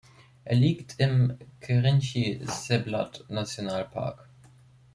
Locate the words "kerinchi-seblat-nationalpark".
1.59-4.27